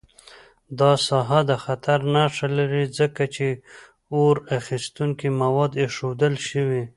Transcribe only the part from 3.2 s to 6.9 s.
چې اور اخیستونکي مواد ایښودل شوي.